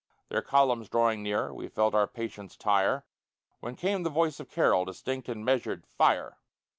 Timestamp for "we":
1.53-1.67